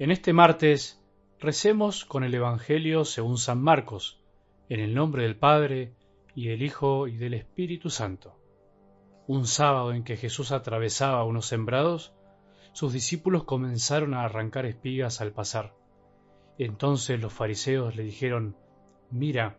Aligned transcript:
En 0.00 0.10
este 0.10 0.32
martes 0.32 0.98
recemos 1.40 2.06
con 2.06 2.24
el 2.24 2.32
Evangelio 2.32 3.04
según 3.04 3.36
San 3.36 3.60
Marcos, 3.60 4.18
en 4.70 4.80
el 4.80 4.94
nombre 4.94 5.24
del 5.24 5.36
Padre, 5.36 5.92
y 6.34 6.48
del 6.48 6.62
Hijo, 6.62 7.06
y 7.06 7.18
del 7.18 7.34
Espíritu 7.34 7.90
Santo. 7.90 8.34
Un 9.26 9.46
sábado 9.46 9.92
en 9.92 10.02
que 10.02 10.16
Jesús 10.16 10.52
atravesaba 10.52 11.24
unos 11.24 11.44
sembrados, 11.44 12.14
sus 12.72 12.94
discípulos 12.94 13.44
comenzaron 13.44 14.14
a 14.14 14.24
arrancar 14.24 14.64
espigas 14.64 15.20
al 15.20 15.32
pasar. 15.32 15.74
Entonces 16.56 17.20
los 17.20 17.34
fariseos 17.34 17.94
le 17.94 18.04
dijeron, 18.04 18.56
Mira, 19.10 19.58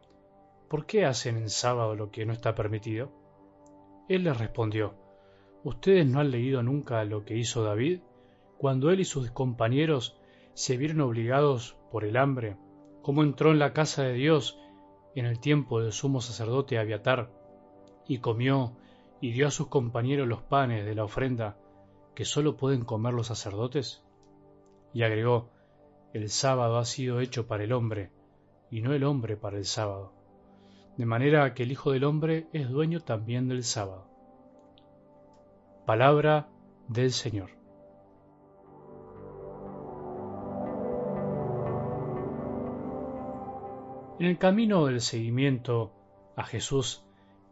¿por 0.70 0.88
qué 0.88 1.06
hacen 1.06 1.38
en 1.38 1.52
sábado 1.52 1.94
lo 1.94 2.10
que 2.10 2.26
no 2.26 2.34
está 2.34 2.56
permitido? 2.56 3.12
Él 4.10 4.24
les 4.24 4.40
respondió, 4.40 4.96
¿Ustedes 5.64 6.08
no 6.08 6.20
han 6.20 6.32
leído 6.32 6.64
nunca 6.64 7.04
lo 7.04 7.26
que 7.26 7.38
hizo 7.38 7.64
David 7.64 8.00
cuando 8.58 8.90
él 8.90 9.02
y 9.02 9.06
sus 9.06 9.30
compañeros 9.30 10.18
se 10.54 10.78
vieron 10.78 11.02
obligados 11.02 11.78
por 11.92 12.06
el 12.06 12.18
hambre, 12.18 12.58
cómo 13.02 13.24
entró 13.24 13.52
en 13.52 13.60
la 13.60 13.74
casa 13.74 14.04
de 14.04 14.14
Dios 14.14 14.60
en 15.16 15.26
el 15.26 15.40
tiempo 15.40 15.82
del 15.82 15.92
sumo 15.92 16.22
sacerdote 16.22 16.78
Abiatar, 16.78 17.32
y 18.08 18.20
comió 18.20 18.78
y 19.20 19.32
dio 19.32 19.48
a 19.48 19.52
sus 19.52 19.68
compañeros 19.68 20.28
los 20.28 20.42
panes 20.42 20.86
de 20.86 20.96
la 20.96 21.04
ofrenda 21.04 21.58
que 22.16 22.26
sólo 22.26 22.58
pueden 22.58 22.84
comer 22.84 23.14
los 23.14 23.28
sacerdotes? 23.28 24.04
Y 24.94 25.04
agregó, 25.04 25.50
el 26.14 26.30
sábado 26.30 26.78
ha 26.78 26.86
sido 26.86 27.20
hecho 27.20 27.48
para 27.48 27.64
el 27.64 27.72
hombre, 27.72 28.12
y 28.70 28.82
no 28.82 28.94
el 28.94 29.04
hombre 29.04 29.38
para 29.38 29.58
el 29.58 29.66
sábado. 29.66 30.14
De 30.98 31.06
manera 31.06 31.54
que 31.54 31.64
el 31.64 31.72
Hijo 31.72 31.92
del 31.92 32.04
Hombre 32.04 32.48
es 32.52 32.70
dueño 32.70 33.00
también 33.00 33.48
del 33.48 33.64
sábado. 33.64 34.08
Palabra 35.86 36.50
del 36.90 37.12
Señor. 37.12 37.61
En 44.22 44.28
el 44.28 44.38
camino 44.38 44.86
del 44.86 45.02
seguimiento 45.02 45.92
a 46.36 46.44
Jesús 46.44 47.04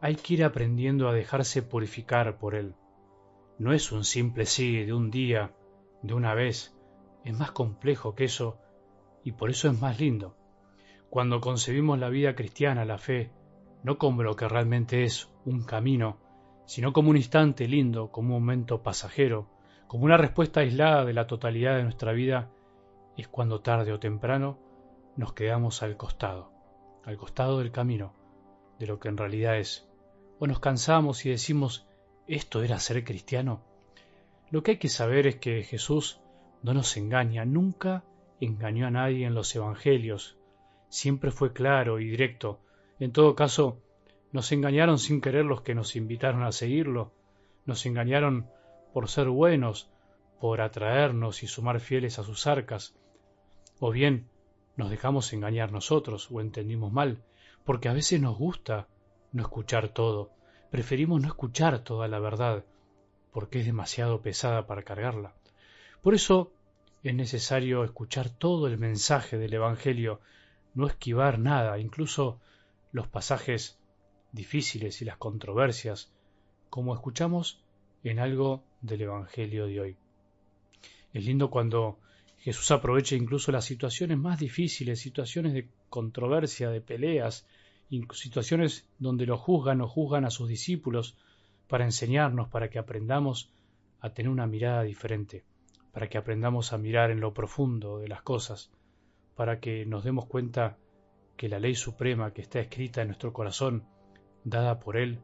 hay 0.01 0.13
que 0.13 0.35
ir 0.35 0.43
aprendiendo 0.43 1.09
a 1.09 1.13
dejarse 1.13 1.63
purificar 1.63 2.37
por 2.37 2.53
Él. 2.53 2.75
No 3.57 3.73
es 3.73 3.91
un 3.91 4.03
simple 4.03 4.45
sí 4.45 4.85
de 4.85 4.93
un 4.93 5.09
día, 5.09 5.51
de 6.03 6.13
una 6.13 6.35
vez, 6.35 6.77
es 7.25 7.35
más 7.35 7.49
complejo 7.53 8.13
que 8.13 8.25
eso 8.25 8.59
y 9.23 9.31
por 9.31 9.49
eso 9.49 9.67
es 9.67 9.81
más 9.81 9.99
lindo. 9.99 10.37
Cuando 11.09 11.41
concebimos 11.41 11.97
la 11.97 12.09
vida 12.09 12.35
cristiana, 12.35 12.85
la 12.85 12.99
fe, 12.99 13.31
no 13.81 13.97
como 13.97 14.21
lo 14.21 14.35
que 14.35 14.47
realmente 14.47 15.05
es, 15.05 15.27
un 15.45 15.63
camino, 15.63 16.19
sino 16.67 16.93
como 16.93 17.09
un 17.09 17.17
instante 17.17 17.67
lindo, 17.67 18.11
como 18.11 18.35
un 18.35 18.43
momento 18.43 18.83
pasajero, 18.83 19.49
como 19.87 20.05
una 20.05 20.17
respuesta 20.17 20.59
aislada 20.59 21.03
de 21.03 21.13
la 21.13 21.25
totalidad 21.25 21.77
de 21.77 21.83
nuestra 21.83 22.11
vida, 22.11 22.51
es 23.17 23.27
cuando 23.27 23.61
tarde 23.61 23.91
o 23.91 23.99
temprano 23.99 24.59
nos 25.17 25.33
quedamos 25.33 25.81
al 25.81 25.97
costado 25.97 26.58
al 27.05 27.17
costado 27.17 27.59
del 27.59 27.71
camino 27.71 28.13
de 28.79 28.87
lo 28.87 28.99
que 28.99 29.09
en 29.09 29.17
realidad 29.17 29.57
es. 29.57 29.87
O 30.39 30.47
nos 30.47 30.59
cansamos 30.59 31.25
y 31.25 31.29
decimos, 31.29 31.87
¿esto 32.27 32.63
era 32.63 32.79
ser 32.79 33.03
cristiano? 33.03 33.61
Lo 34.49 34.63
que 34.63 34.71
hay 34.71 34.77
que 34.77 34.89
saber 34.89 35.27
es 35.27 35.35
que 35.35 35.63
Jesús 35.63 36.21
no 36.63 36.73
nos 36.73 36.95
engaña, 36.97 37.45
nunca 37.45 38.03
engañó 38.39 38.87
a 38.87 38.91
nadie 38.91 39.25
en 39.25 39.35
los 39.35 39.53
evangelios, 39.55 40.37
siempre 40.87 41.31
fue 41.31 41.53
claro 41.53 41.99
y 41.99 42.09
directo. 42.09 42.59
En 42.99 43.11
todo 43.11 43.35
caso, 43.35 43.81
nos 44.31 44.51
engañaron 44.51 44.97
sin 44.97 45.21
querer 45.21 45.45
los 45.45 45.61
que 45.61 45.75
nos 45.75 45.95
invitaron 45.95 46.43
a 46.43 46.51
seguirlo, 46.51 47.11
nos 47.65 47.85
engañaron 47.85 48.49
por 48.93 49.09
ser 49.09 49.27
buenos, 49.27 49.89
por 50.39 50.61
atraernos 50.61 51.43
y 51.43 51.47
sumar 51.47 51.79
fieles 51.79 52.17
a 52.17 52.23
sus 52.23 52.47
arcas, 52.47 52.95
o 53.79 53.91
bien 53.91 54.29
nos 54.79 54.89
dejamos 54.89 55.33
engañar 55.33 55.73
nosotros 55.73 56.29
o 56.31 56.39
entendimos 56.39 56.93
mal, 56.93 57.21
porque 57.65 57.89
a 57.89 57.93
veces 57.93 58.21
nos 58.21 58.37
gusta 58.37 58.87
no 59.33 59.41
escuchar 59.41 59.89
todo, 59.89 60.31
preferimos 60.71 61.21
no 61.21 61.27
escuchar 61.27 61.79
toda 61.79 62.07
la 62.07 62.19
verdad, 62.19 62.63
porque 63.33 63.59
es 63.59 63.65
demasiado 63.65 64.21
pesada 64.21 64.67
para 64.67 64.83
cargarla. 64.83 65.35
Por 66.01 66.13
eso 66.13 66.53
es 67.03 67.13
necesario 67.13 67.83
escuchar 67.83 68.29
todo 68.29 68.67
el 68.67 68.77
mensaje 68.77 69.37
del 69.37 69.53
Evangelio, 69.53 70.21
no 70.73 70.87
esquivar 70.87 71.39
nada, 71.39 71.77
incluso 71.77 72.39
los 72.93 73.09
pasajes 73.09 73.77
difíciles 74.31 75.01
y 75.01 75.05
las 75.05 75.17
controversias, 75.17 76.13
como 76.69 76.93
escuchamos 76.93 77.61
en 78.05 78.19
algo 78.19 78.63
del 78.79 79.01
Evangelio 79.01 79.67
de 79.67 79.81
hoy. 79.81 79.97
Es 81.11 81.25
lindo 81.25 81.49
cuando 81.49 81.99
Jesús 82.39 82.71
aprovecha 82.71 83.15
incluso 83.15 83.51
las 83.51 83.65
situaciones 83.65 84.17
más 84.17 84.39
difíciles, 84.39 84.99
situaciones 84.99 85.53
de 85.53 85.67
controversia, 85.89 86.69
de 86.69 86.81
peleas, 86.81 87.45
situaciones 88.13 88.87
donde 88.97 89.25
lo 89.25 89.37
juzgan 89.37 89.81
o 89.81 89.87
juzgan 89.87 90.25
a 90.25 90.29
sus 90.29 90.47
discípulos 90.47 91.17
para 91.67 91.85
enseñarnos, 91.85 92.47
para 92.47 92.69
que 92.69 92.79
aprendamos 92.79 93.51
a 93.99 94.13
tener 94.13 94.31
una 94.31 94.47
mirada 94.47 94.83
diferente, 94.83 95.43
para 95.91 96.07
que 96.07 96.17
aprendamos 96.17 96.71
a 96.71 96.77
mirar 96.77 97.11
en 97.11 97.19
lo 97.19 97.33
profundo 97.33 97.99
de 97.99 98.07
las 98.07 98.21
cosas, 98.21 98.71
para 99.35 99.59
que 99.59 99.85
nos 99.85 100.03
demos 100.03 100.25
cuenta 100.25 100.77
que 101.35 101.49
la 101.49 101.59
ley 101.59 101.75
suprema 101.75 102.33
que 102.33 102.41
está 102.41 102.59
escrita 102.59 103.01
en 103.01 103.07
nuestro 103.07 103.33
corazón, 103.33 103.83
dada 104.43 104.79
por 104.79 104.97
Él, 104.97 105.19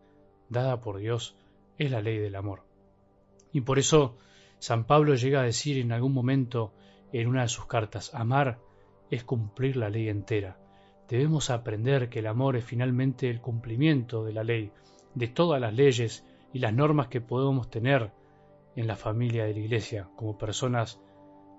dada 0.49 0.81
por 0.81 0.97
Dios, 0.97 1.35
es 1.77 1.91
la 1.91 2.01
ley 2.01 2.17
del 2.17 2.35
amor. 2.35 2.63
Y 3.53 3.61
por 3.61 3.79
eso 3.79 4.17
San 4.59 4.85
Pablo 4.85 5.15
llega 5.15 5.41
a 5.41 5.45
decir 5.45 5.77
en 5.77 5.91
algún 5.91 6.13
momento 6.13 6.73
en 7.21 7.27
una 7.27 7.43
de 7.43 7.47
sus 7.47 7.65
cartas, 7.65 8.13
amar 8.13 8.59
es 9.09 9.23
cumplir 9.23 9.77
la 9.77 9.89
ley 9.89 10.09
entera. 10.09 10.57
Debemos 11.07 11.49
aprender 11.49 12.09
que 12.09 12.19
el 12.19 12.27
amor 12.27 12.55
es 12.57 12.65
finalmente 12.65 13.29
el 13.29 13.41
cumplimiento 13.41 14.25
de 14.25 14.33
la 14.33 14.43
ley, 14.43 14.71
de 15.13 15.27
todas 15.27 15.61
las 15.61 15.73
leyes 15.73 16.25
y 16.51 16.59
las 16.59 16.73
normas 16.73 17.07
que 17.07 17.21
podemos 17.21 17.69
tener 17.69 18.11
en 18.75 18.87
la 18.87 18.95
familia 18.95 19.45
de 19.45 19.53
la 19.53 19.59
Iglesia 19.59 20.09
como 20.15 20.37
personas 20.37 20.99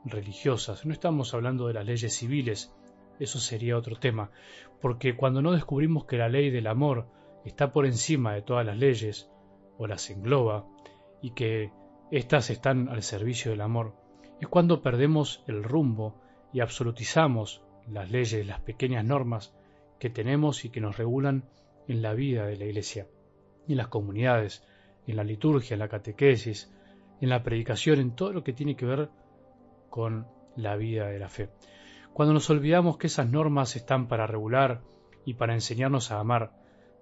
religiosas. 0.05 0.85
No 0.85 0.93
estamos 0.93 1.33
hablando 1.33 1.69
de 1.69 1.75
las 1.75 1.87
leyes 1.87 2.15
civiles, 2.15 2.75
eso 3.19 3.39
sería 3.39 3.79
otro 3.79 3.97
tema, 3.97 4.31
porque 4.81 5.17
cuando 5.17 5.41
no 5.41 5.53
descubrimos 5.53 6.05
que 6.05 6.19
la 6.19 6.29
ley 6.29 6.51
del 6.51 6.67
amor 6.67 7.07
está 7.45 7.73
por 7.73 7.87
encima 7.87 8.35
de 8.35 8.43
todas 8.43 8.67
las 8.67 8.77
leyes, 8.77 9.31
o 9.79 9.87
las 9.87 10.11
engloba, 10.11 10.67
y 11.23 11.31
que 11.31 11.71
éstas 12.11 12.51
están 12.51 12.89
al 12.89 13.03
servicio 13.03 13.51
del 13.51 13.63
amor, 13.63 13.95
es 14.41 14.49
cuando 14.49 14.83
perdemos 14.83 15.43
el 15.47 15.63
rumbo 15.63 16.15
y 16.53 16.61
absolutizamos 16.61 17.63
las 17.89 18.11
leyes, 18.11 18.47
las 18.47 18.61
pequeñas 18.61 19.05
normas 19.05 19.55
que 19.99 20.11
tenemos 20.11 20.65
y 20.65 20.71
que 20.71 20.81
nos 20.81 20.97
regulan 20.97 21.45
en 21.89 22.03
la 22.03 22.13
vida 22.15 22.47
de 22.47 22.57
la 22.57 22.65
Iglesia, 22.65 23.07
en 23.69 23.77
las 23.77 23.89
comunidades, 23.89 24.65
en 25.07 25.17
la 25.17 25.25
liturgia, 25.25 25.75
en 25.75 25.81
la 25.81 25.89
catequesis, 25.89 26.73
en 27.21 27.29
la 27.31 27.43
predicación, 27.43 28.01
en 28.01 28.15
todo 28.15 28.33
lo 28.33 28.45
que 28.45 28.53
tiene 28.53 28.77
que 28.77 28.87
ver 28.87 29.09
con 29.89 30.27
la 30.57 30.77
vida 30.77 31.07
de 31.07 31.19
la 31.19 31.29
fe. 31.29 31.51
Cuando 32.13 32.35
nos 32.35 32.51
olvidamos 32.51 32.99
que 32.99 33.07
esas 33.07 33.31
normas 33.31 33.77
están 33.77 34.09
para 34.09 34.27
regular 34.27 34.83
y 35.25 35.35
para 35.35 35.55
enseñarnos 35.55 36.11
a 36.11 36.21
amar, 36.21 36.53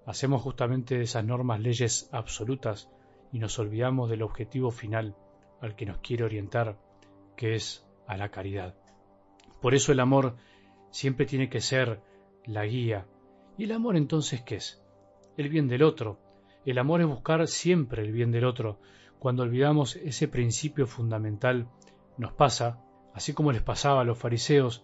hacemos 0.05 0.41
justamente 0.41 0.97
de 0.97 1.03
esas 1.03 1.25
normas 1.25 1.59
leyes 1.59 2.09
absolutas 2.11 2.89
y 3.31 3.39
nos 3.39 3.57
olvidamos 3.59 4.09
del 4.09 4.21
objetivo 4.21 4.71
final 4.71 5.15
al 5.61 5.75
que 5.75 5.85
nos 5.85 5.97
quiere 5.97 6.23
orientar 6.23 6.77
que 7.35 7.55
es 7.55 7.85
a 8.07 8.17
la 8.17 8.29
caridad. 8.29 8.75
Por 9.61 9.73
eso 9.75 9.91
el 9.91 9.99
amor 9.99 10.35
siempre 10.91 11.25
tiene 11.25 11.49
que 11.49 11.61
ser 11.61 12.01
la 12.45 12.65
guía. 12.65 13.07
¿Y 13.57 13.65
el 13.65 13.71
amor 13.71 13.97
entonces 13.97 14.41
qué 14.41 14.55
es? 14.57 14.83
El 15.37 15.49
bien 15.49 15.67
del 15.67 15.83
otro. 15.83 16.19
El 16.65 16.77
amor 16.77 17.01
es 17.01 17.07
buscar 17.07 17.47
siempre 17.47 18.03
el 18.03 18.11
bien 18.11 18.31
del 18.31 18.45
otro. 18.45 18.79
Cuando 19.19 19.43
olvidamos 19.43 19.95
ese 19.95 20.27
principio 20.27 20.87
fundamental, 20.87 21.67
nos 22.17 22.33
pasa, 22.33 22.83
así 23.13 23.33
como 23.33 23.51
les 23.51 23.61
pasaba 23.61 24.01
a 24.01 24.03
los 24.03 24.17
fariseos, 24.17 24.83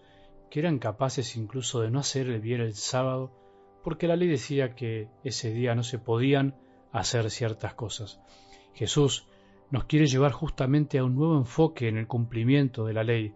que 0.50 0.60
eran 0.60 0.80
capaces 0.80 1.36
incluso 1.38 1.82
de 1.82 1.92
no 1.92 2.00
hacer 2.00 2.28
el 2.28 2.42
bien 2.42 2.62
el 2.62 2.74
sábado, 2.74 3.32
porque 3.84 4.08
la 4.08 4.16
ley 4.16 4.28
decía 4.28 4.76
que 4.76 5.10
ese 5.24 5.54
día 5.54 5.76
no 5.76 5.84
se 5.84 5.98
podían 5.98 6.56
hacer 6.92 7.32
ciertas 7.32 7.74
cosas. 7.74 8.20
Jesús 8.74 9.28
nos 9.72 9.86
quiere 9.86 10.06
llevar 10.06 10.34
justamente 10.34 11.00
a 11.00 11.04
un 11.06 11.16
nuevo 11.16 11.38
enfoque 11.38 11.88
en 11.88 11.98
el 11.98 12.06
cumplimiento 12.06 12.86
de 12.86 12.94
la 12.94 13.06
ley. 13.06 13.34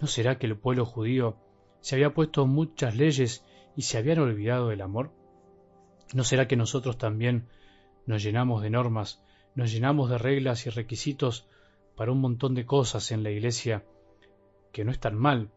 ¿No 0.00 0.08
será 0.08 0.38
que 0.38 0.46
el 0.46 0.56
pueblo 0.56 0.84
judío 0.84 1.36
se 1.80 1.94
había 1.94 2.12
puesto 2.12 2.46
muchas 2.46 2.96
leyes 2.96 3.44
y 3.76 3.82
se 3.82 3.96
habían 3.96 4.18
olvidado 4.18 4.68
del 4.68 4.82
amor? 4.82 5.12
¿No 6.12 6.24
será 6.24 6.48
que 6.48 6.56
nosotros 6.56 6.98
también 6.98 7.48
nos 8.06 8.22
llenamos 8.22 8.60
de 8.60 8.70
normas, 8.70 9.22
nos 9.54 9.70
llenamos 9.70 10.10
de 10.10 10.18
reglas 10.18 10.66
y 10.66 10.70
requisitos 10.70 11.48
para 11.94 12.10
un 12.10 12.20
montón 12.20 12.54
de 12.54 12.66
cosas 12.66 13.12
en 13.12 13.22
la 13.22 13.30
iglesia 13.30 13.84
que 14.72 14.84
no 14.84 14.90
están 14.90 15.16
mal, 15.16 15.50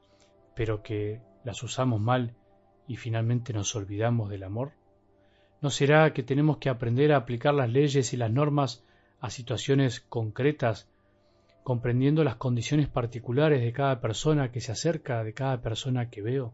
pero 0.55 0.83
que 0.83 1.21
las 1.43 1.63
usamos 1.63 1.99
mal 1.99 2.35
y 2.87 2.97
finalmente 2.97 3.53
nos 3.53 3.75
olvidamos 3.75 4.29
del 4.29 4.43
amor? 4.43 4.73
¿No 5.61 5.71
será 5.71 6.13
que 6.13 6.21
tenemos 6.21 6.57
que 6.57 6.69
aprender 6.69 7.11
a 7.11 7.17
aplicar 7.17 7.55
las 7.55 7.69
leyes 7.71 8.13
y 8.13 8.17
las 8.17 8.31
normas 8.31 8.83
a 9.21 9.29
situaciones 9.29 10.01
concretas 10.01 10.89
comprendiendo 11.63 12.23
las 12.23 12.35
condiciones 12.35 12.89
particulares 12.89 13.61
de 13.61 13.71
cada 13.71 14.01
persona 14.01 14.51
que 14.51 14.61
se 14.61 14.71
acerca, 14.71 15.23
de 15.23 15.33
cada 15.33 15.61
persona 15.61 16.09
que 16.09 16.21
veo. 16.21 16.53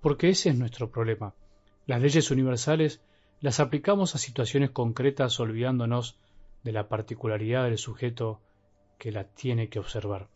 Porque 0.00 0.28
ese 0.28 0.50
es 0.50 0.56
nuestro 0.56 0.90
problema. 0.90 1.34
Las 1.86 2.00
leyes 2.00 2.30
universales 2.30 3.02
las 3.40 3.58
aplicamos 3.58 4.14
a 4.14 4.18
situaciones 4.18 4.70
concretas 4.70 5.38
olvidándonos 5.40 6.16
de 6.62 6.72
la 6.72 6.88
particularidad 6.88 7.64
del 7.64 7.78
sujeto 7.78 8.40
que 8.98 9.10
la 9.10 9.24
tiene 9.24 9.68
que 9.68 9.80
observar. 9.80 10.28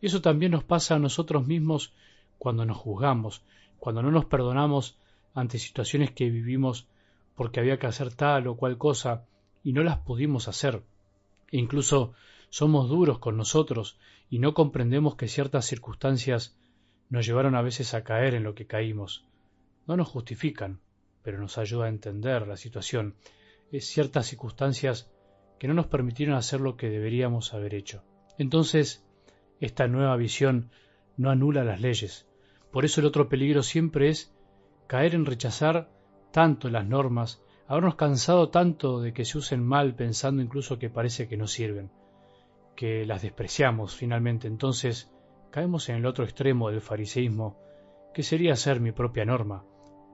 Y 0.00 0.06
eso 0.06 0.22
también 0.22 0.52
nos 0.52 0.64
pasa 0.64 0.94
a 0.94 0.98
nosotros 0.98 1.46
mismos 1.46 1.92
cuando 2.38 2.64
nos 2.64 2.78
juzgamos, 2.78 3.42
cuando 3.78 4.02
no 4.02 4.10
nos 4.10 4.24
perdonamos 4.24 4.96
ante 5.34 5.58
situaciones 5.58 6.12
que 6.12 6.30
vivimos 6.30 6.88
porque 7.34 7.60
había 7.60 7.78
que 7.78 7.86
hacer 7.86 8.14
tal 8.14 8.46
o 8.46 8.56
cual 8.56 8.78
cosa 8.78 9.26
y 9.62 9.74
no 9.74 9.82
las 9.82 9.98
pudimos 9.98 10.48
hacer. 10.48 10.82
Incluso 11.56 12.14
somos 12.48 12.88
duros 12.88 13.20
con 13.20 13.36
nosotros 13.36 13.96
y 14.28 14.40
no 14.40 14.54
comprendemos 14.54 15.14
que 15.14 15.28
ciertas 15.28 15.64
circunstancias 15.64 16.58
nos 17.10 17.24
llevaron 17.26 17.54
a 17.54 17.62
veces 17.62 17.94
a 17.94 18.02
caer 18.02 18.34
en 18.34 18.42
lo 18.42 18.56
que 18.56 18.66
caímos. 18.66 19.24
No 19.86 19.96
nos 19.96 20.08
justifican, 20.08 20.80
pero 21.22 21.38
nos 21.38 21.56
ayuda 21.56 21.84
a 21.84 21.90
entender 21.90 22.48
la 22.48 22.56
situación. 22.56 23.14
Es 23.70 23.86
ciertas 23.86 24.26
circunstancias 24.26 25.12
que 25.60 25.68
no 25.68 25.74
nos 25.74 25.86
permitieron 25.86 26.34
hacer 26.34 26.60
lo 26.60 26.76
que 26.76 26.90
deberíamos 26.90 27.54
haber 27.54 27.76
hecho. 27.76 28.02
Entonces, 28.36 29.06
esta 29.60 29.86
nueva 29.86 30.16
visión 30.16 30.72
no 31.16 31.30
anula 31.30 31.62
las 31.62 31.80
leyes. 31.80 32.26
Por 32.72 32.84
eso 32.84 33.00
el 33.00 33.06
otro 33.06 33.28
peligro 33.28 33.62
siempre 33.62 34.08
es 34.08 34.34
caer 34.88 35.14
en 35.14 35.24
rechazar 35.24 35.88
tanto 36.32 36.68
las 36.68 36.84
normas, 36.84 37.43
habernos 37.66 37.94
cansado 37.94 38.50
tanto 38.50 39.00
de 39.00 39.12
que 39.12 39.24
se 39.24 39.38
usen 39.38 39.64
mal 39.64 39.94
pensando 39.94 40.42
incluso 40.42 40.78
que 40.78 40.90
parece 40.90 41.28
que 41.28 41.36
no 41.36 41.46
sirven, 41.46 41.90
que 42.76 43.06
las 43.06 43.22
despreciamos 43.22 43.94
finalmente. 43.94 44.46
Entonces 44.48 45.10
caemos 45.50 45.88
en 45.88 45.96
el 45.96 46.06
otro 46.06 46.24
extremo 46.24 46.70
del 46.70 46.80
fariseísmo, 46.80 47.56
que 48.12 48.22
sería 48.22 48.56
ser 48.56 48.80
mi 48.80 48.92
propia 48.92 49.24
norma, 49.24 49.64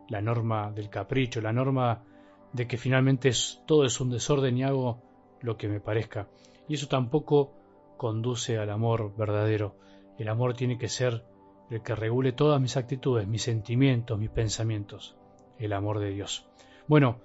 la 0.09 0.21
norma 0.21 0.71
del 0.71 0.91
capricho, 0.91 1.41
la 1.41 1.53
norma 1.53 2.05
de 2.53 2.67
que 2.67 2.77
finalmente 2.77 3.31
todo 3.67 3.85
es 3.85 4.01
un 4.01 4.11
desorden 4.11 4.57
y 4.57 4.65
hago 4.65 5.03
lo 5.41 5.57
que 5.57 5.69
me 5.69 5.81
parezca. 5.81 6.29
Y 6.69 6.75
eso 6.75 6.89
tampoco 6.89 7.53
conduce 7.97 8.59
al 8.59 8.71
amor 8.71 9.15
verdadero. 9.17 9.77
El 10.19 10.29
amor 10.29 10.55
tiene 10.55 10.79
que 10.79 10.89
ser 10.89 11.25
el 11.71 11.83
que 11.83 11.95
regule 11.95 12.33
todas 12.33 12.61
mis 12.61 12.77
actitudes, 12.77 13.27
mis 13.27 13.43
sentimientos, 13.43 14.19
mis 14.19 14.31
pensamientos, 14.31 15.17
el 15.59 15.73
amor 15.73 16.01
de 16.01 16.11
Dios. 16.11 16.49
Bueno, 16.89 17.21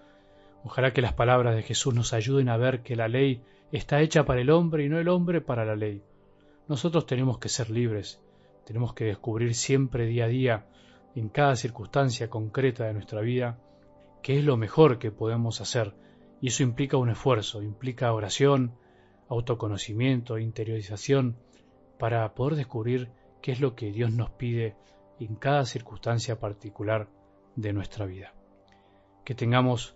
ojalá 0.66 0.94
que 0.94 1.02
las 1.04 1.14
palabras 1.14 1.56
de 1.56 1.62
Jesús 1.62 1.94
nos 1.94 2.12
ayuden 2.12 2.50
a 2.50 2.58
ver 2.58 2.82
que 2.82 2.96
la 2.96 3.08
ley 3.08 3.44
está 3.72 4.02
hecha 4.02 4.26
para 4.26 4.42
el 4.42 4.50
hombre 4.50 4.84
y 4.84 4.90
no 4.90 5.00
el 5.00 5.10
hombre 5.10 5.40
para 5.40 5.64
la 5.64 5.76
ley. 5.76 6.02
Nosotros 6.68 7.06
tenemos 7.06 7.38
que 7.38 7.50
ser 7.50 7.70
libres, 7.70 8.20
tenemos 8.66 8.96
que 8.96 9.06
descubrir 9.06 9.54
siempre 9.54 10.08
día 10.08 10.26
a 10.26 10.28
día, 10.28 10.66
en 11.14 11.30
cada 11.30 11.56
circunstancia 11.56 12.32
concreta 12.32 12.86
de 12.86 12.94
nuestra 12.94 13.22
vida, 13.22 13.60
qué 14.24 14.40
es 14.40 14.44
lo 14.44 14.58
mejor 14.58 14.98
que 14.98 15.12
podemos 15.12 15.62
hacer, 15.62 15.94
y 16.42 16.48
eso 16.48 16.64
implica 16.64 16.98
un 16.98 17.12
esfuerzo, 17.12 17.62
implica 17.62 18.12
oración, 18.12 18.74
autoconocimiento, 19.30 20.40
interiorización, 20.40 21.38
para 22.00 22.34
poder 22.34 22.56
descubrir 22.56 23.12
qué 23.44 23.52
es 23.52 23.62
lo 23.62 23.76
que 23.76 23.92
Dios 23.92 24.12
nos 24.12 24.32
pide 24.32 24.76
en 25.20 25.36
cada 25.36 25.64
circunstancia 25.66 26.40
particular 26.40 27.08
de 27.56 27.72
nuestra 27.72 28.08
vida. 28.08 28.34
Que 29.24 29.36
tengamos 29.36 29.96